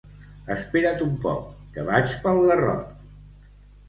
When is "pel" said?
2.23-2.41